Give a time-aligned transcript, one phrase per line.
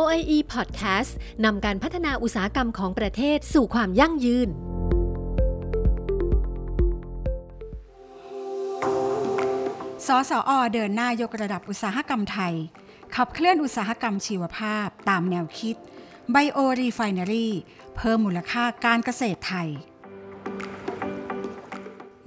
[0.00, 1.12] OIE Podcast
[1.44, 4.48] นำการพัฒนาอุตสาหกรรมของประเทศสู่ความยั่งยืน
[10.06, 12.54] สสอเดินหน้ายกระดับอุตสาหกรรมไทย
[13.14, 15.76] ขับเคลื่อนอุตสาหกรรมชีวภาพตามแนวคิด
[16.34, 17.48] Bio Refinery
[17.96, 19.68] เพิ่มมูลค่าการเกษตรไทย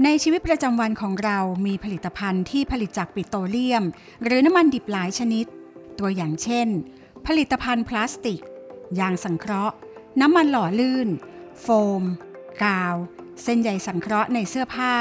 [0.03, 3.83] ในชีวิตประจำวันของเรามีผลิตภัณฑ์ที่ผลิตจากปิโตรเลียม
[4.23, 5.45] หรือน้ำมันดิบหลายชนิด
[5.99, 6.69] ตัวอย่างเช่น
[7.27, 8.41] ผลิตภัณฑ์พลาสติก
[8.99, 9.75] ยางสังเคราะห์
[10.21, 11.09] น้ำมันหล่อลื่น
[11.61, 11.67] โฟ
[12.01, 12.03] ม
[12.63, 12.95] กาว
[13.43, 14.93] เส้นใยสังเคราะห์ในเสื้อผ้า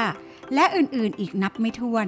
[0.53, 2.07] และอื่นๆ อีกนับไม่ถ้วน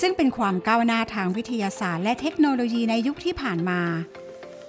[0.00, 3.80] ซึ่งเป็นความก้าวหน้าทางวิทยาศาสตร์และเทคโนโลยีในยุคที่ผ่านมา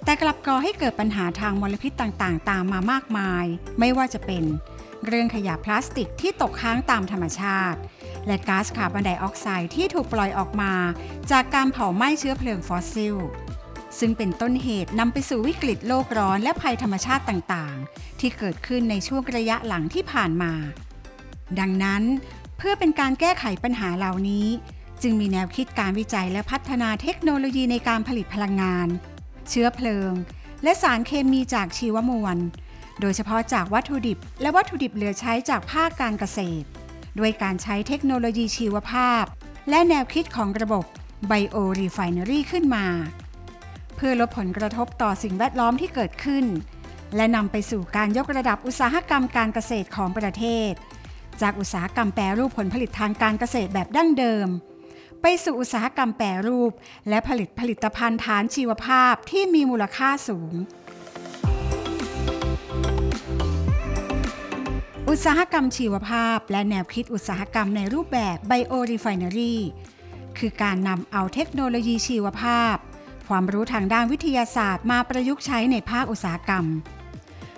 [0.05, 3.45] แต่กลับก่อให้เกิดปัญหาทางมลพิษต่างๆ ตามมามากมาย
[3.79, 4.43] ไม่ว่าจะเป็น
[5.05, 7.79] เรื่องขยะพลาสติกที่ตกค้างตามธรรมชาติ
[8.27, 10.73] และก๊าซคาร์บอนไดออกไซด์ที่ถูกปล่อยออกมา
[11.31, 13.15] จากการเผาไหม้เชื้อเพลิงฟอสซิล
[13.99, 20.53] ซึ่งเป็นต้นเหตุนำไปสู่วิกฤตโลกร้อนและภัยธรรมชาติต่างๆ ที่เกิดขึ้นในช่วงระยะหลังที่ผ่านมา
[21.59, 22.03] ดังนั้น
[22.57, 24.47] เพื่อเป็นการแก้ไขปัญหาเหล่านี้
[25.01, 28.87] จึงมีแนวคิดการวิจัยและพัฒนาเทคโนโลยีในการผลิตพลังงาน
[29.49, 30.11] เชื้อเพลิง
[30.63, 32.37] และสารเคมีจากชีวมวล
[33.01, 36.67] โดยเฉพาะจากวัตถุดิบ และวัตถุดิบเหลือใช้จากภาคการเกษตร
[37.19, 39.23] ด้วยการใช้เทคโนโลยีชีวภาพ
[39.69, 40.85] และแนวคิดของระบบ
[41.31, 42.85] Bio Refinery ขึ้นมา
[43.95, 46.45] เพื่อลดผลกระทบต่อสิ่งแวดล้อมที่เกิดขึ้น
[47.15, 50.71] และนำไปสู่การยกระดับอุตสาหกรรมการเกษตรของประเทศ
[51.41, 54.47] จากอุตสาหกรรมแปรรูปผลผลิตทางการเกษตรแบบดั้งเดิม
[55.21, 56.71] ไปสู่อุตสาหกรรมแปรรูป
[57.09, 60.53] และผลิตผลิตภัณฑ์ฐานชีวภาพที่มีมูลค่าสูง
[65.09, 69.55] อุตสาหกรรมชีวภาพ และแนวคิดอุตสาหกรรมในรูปแบบ Bio Refinery
[70.37, 72.75] คือการนำเอาเทคโนโลยีชีวภาพ
[73.27, 76.65] ความรู้ทางด้านวิทยาศาสตร์มาประยุกต์ใช้ในภาคอุตสาหกรรม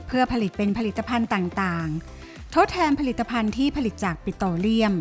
[0.07, 4.94] เพื่อผลิตเป็นผลิตภัณฑ์ต่างๆ ทดแทนผลิตภัณฑ์ที่ผลิตจากปิโตรเลียม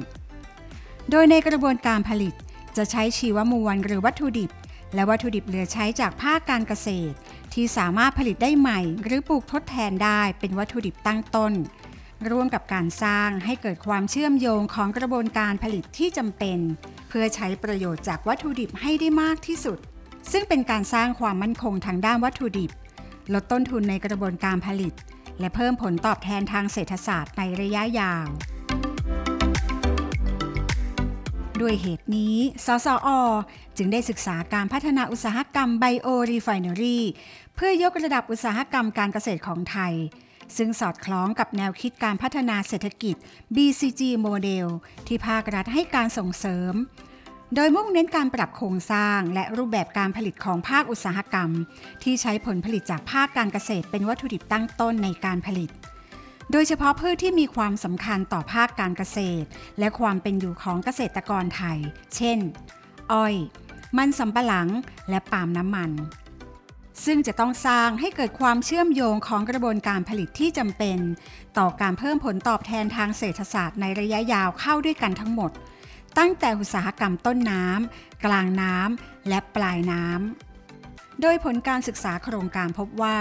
[1.10, 2.34] โดยในกระบวนการผลิต
[2.76, 4.50] จะใช้ชีวมวลหรือวัตถุดิบ
[4.94, 7.14] และวัตถุดิบเหลือใช้จากภาคการเกษตร
[7.52, 11.52] ที่สามารถผลิตได้ใหม่ หรือปลูกทดแทนได้เป็นวัตถุดิบตั้งต้น
[12.30, 16.58] ร่วมกับการสร้างให้เกิดความเชื่อมโยงของกระบวนการผลิตที่จำเป็น
[17.08, 19.78] เพื่อใช้ประโยชน์จากวัตถุดิบให้ได้มากที่สุด
[20.32, 22.70] ซึ่งเป็นการสร้างความมั่นคงทางด้านวัตถุดิบ
[23.32, 24.94] ลดต้นทุนในกระบวนการผลิต
[25.40, 28.26] และเพิ่มผลตอบแทนทางเศรษฐศาสตร์ในระยะยาว
[31.60, 32.36] ด้วยเหตุนี้
[32.66, 33.08] สศอ
[33.76, 37.04] จึงได้ศึกษาการพัฒนาอุตสาหกรรม biorefinery
[37.54, 39.94] เพื่อยกระดับอุตสาหกรรมการเกษตรของไทย
[40.56, 43.16] ซึ่งสอดคล้องกับแนวคิดการพัฒนาเศรษฐกิจ
[43.56, 44.66] BCG โมเดล
[45.06, 46.74] ที่ภาครัฐให้การส่งเสริม
[47.54, 51.50] โดยมุ่งเน้นการปรับโครงสร้างและรูปแบบการผลิตของภาคอุตสาหกรรม
[52.02, 55.70] ที่ใช้ผลผลิตจากภาคการเกษตรเป็นวัตถุดิบตั้งต้นในการผลิต
[56.52, 59.46] โดยเฉพาะพืชที่มีความสำคัญต่อภาคการเกษตร
[59.78, 61.78] และความเป็นอยู่ของเกษตรกรไทย
[62.16, 62.38] เช่น
[63.12, 63.34] อ้อย
[63.96, 64.68] มันสำปะหลัง
[65.10, 65.90] และปาล์มน้ำมัน
[67.04, 70.98] ซึ่งจะต้องสร้างให้เกิดความเชื่อมโยงของกระบวนการผลิตที่จำเป็น
[71.58, 75.52] ต่อการเพิ่มผลตอบแทนทางเศรษฐศาสตร์ในระยะยาวเข้าด้วยกันทั้งหมด
[76.18, 83.18] ตั้งแต่อุตสาหกรรมต้นน้ำกลางน้ำและปลายน้ำ โดยผลการศึกษาโครงการพบว่า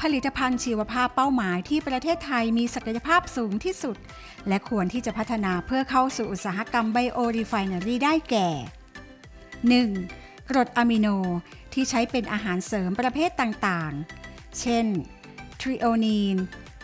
[0.00, 3.96] ผลิตภัณฑ์ชีวภาพเป้าหมายที่ประเทศไทยมีศักยภาพสูงที่สุด
[4.48, 8.48] และควรที่จะพัฒนาเพื่อเข้าสู่อุตสาหกรรม biorefinery ได้แก่
[9.88, 10.48] 1.
[10.48, 11.08] กรดอะมิโน
[11.72, 14.86] ที่ใช้เป็นอาหารเสริมประเภทต่างๆ เช่น
[15.60, 16.36] threonine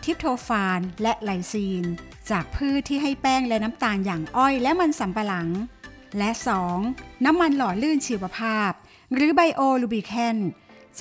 [0.03, 1.83] tryptophan และ lysine
[2.31, 5.49] จากพืชที่ให้แป้งและน้ำตาลอย่างอ้อยและมันสำปะหลัง
[6.17, 6.29] และ
[6.77, 7.25] 2.
[7.25, 8.71] น้ำมันหล่อลื่นชีวภาพ
[9.13, 10.37] หรือ biolubricant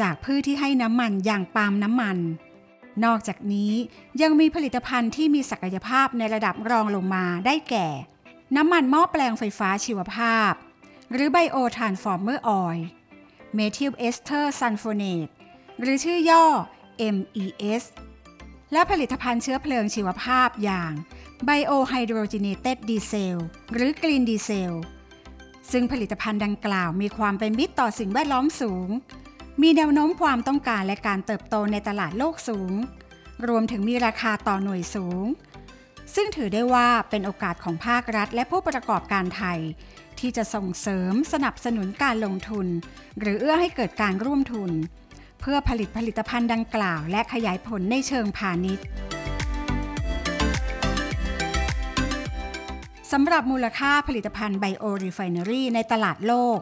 [0.00, 2.18] จากพืชที่ให้น้ำมันอย่างปาล์มน้ำมัน
[3.04, 3.72] นอกจากนี้
[4.22, 7.88] ยังมีผลิตภัณฑ์ที่มีศักยภาพในระดับรองลงมาได้แก่
[8.56, 10.52] น้ำมันหม้อแปลงไฟฟ้าชีวภาพ
[11.12, 15.28] หรือ bio-transformer oil methyl ester sulfonate
[15.80, 16.44] หรือชื่อย่อ
[17.14, 17.82] MES
[18.72, 20.92] และผลิตภัณฑ์เชื้อเพลิงชีวภาพอย่าง
[21.48, 23.36] Biohydrogenated Diesel
[23.72, 24.72] หรือ Green Diesel
[25.70, 28.88] ซึ่งผลิตภัณฑ์ดังกล่าวมีความเป็นมิตรต่อสิ่งแวดล้อมสูง
[29.62, 32.72] มีแนวโน้มความต้องการและการเติบโตในตลาดโลกสูง
[33.48, 35.24] รวมถึงมีราคาต่อหน่วยสูง
[36.14, 39.60] ซึ่งถือได้ว่าเป็นโอกาสของภาครัฐและผู้ประกอบการไทย
[40.18, 42.66] ที่จะส่งเสริมสนับสนุนการลงทุน
[43.20, 44.70] หรือเอื้อให้เกิดการร่วมทุน
[45.40, 48.84] เพื่อผลิตผลิตภัณฑ์ดังกล่าว และขยายผลในเชิงพาณิชย์
[53.12, 56.58] สำหรับมูลค่าผลิตภัณฑ์ biorefinery ในตลาดโลก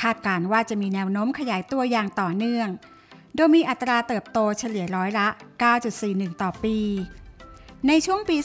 [0.00, 2.68] คาดการณ์ว่าจะมีแนวโน้มขยายตัวอย่างต่อเนื่อง
[3.34, 5.28] โดยมีอัตราเติบโตเฉลี่ยร้อยละ
[5.84, 6.78] 9.41 ต่อปี
[7.88, 8.36] ในช่วงปี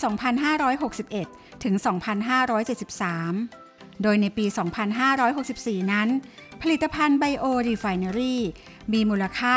[1.18, 1.76] 2561 ถึง
[3.50, 4.46] 2573 โดยในปี
[5.18, 6.08] 2564 นั้น
[6.62, 8.42] ผลิตภัณฑ์ biorefinery
[8.94, 9.56] มีมูลค่า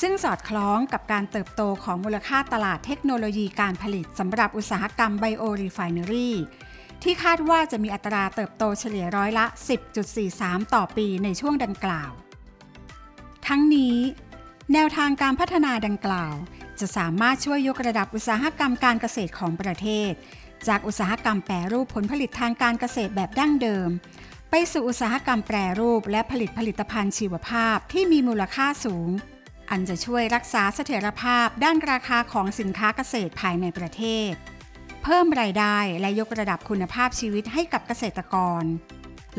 [0.00, 6.36] ซึ่งสอดคล้องกับการเติบโตของมูลค่าตลาดเทคโนโลยีการผลิตสำหรับอุตสาหกรรม biorefinery
[7.02, 9.46] ที่คาดว่าจะมีอัตราเติบโตเฉลี่ยร้อยละ
[10.10, 12.10] 10.43 ต่อปีในช่วงดังกล่าว
[13.48, 13.96] ทั้งนี้
[14.72, 16.34] แนวทางการพัฒนาดังกล่าว
[16.80, 20.12] จะสามารถช่วยยกระดับอุตสาหกรรมการเกษตรของประเทศ
[20.68, 23.88] จากอุตสาหกรรมแปรรูปผลผลิตทางการเกษตรแบบดั้งเดิม
[24.50, 29.08] ไปสู่อุตสาหกรรมแปรรูปและผลิตผลิตภัณฑ์ชีวภาพที่มีมูลค่าสูง
[29.70, 34.32] อันจะช่วยรักษาเสถียรภาพด้านราคาของสินค้าเกษตรภายในประเทศ
[35.02, 38.64] เพิ่มรายได้และยกระดับคุณภาพชีวิตให้กับเกษตรกร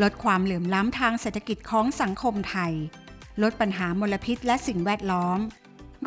[0.02, 2.74] ลดความเหลื่อมล้ำทางเศรษฐกิจของสังคมไทย
[3.42, 5.40] ลดปัญหามลพิษและสิ่งแวดล้อม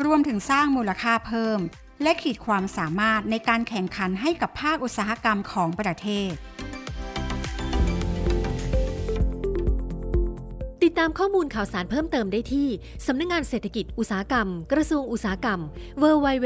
[0.03, 1.59] รวมถึงสร้างมูลค่าเพิ่ม
[2.03, 6.33] และขีดความสามารถในการแข่งขันให้กับภาคอุตสาหกรรมของประเทศ
[10.83, 12.67] ติดตามข้อมูลข่าวสารเพิ่มเติมได้ที่
[13.07, 15.59] สำนักงงานเศรษฐกิจอุตสาหกรรม กระทรวงอุตสาหกรรม
[16.01, 16.45] www.oie.go.th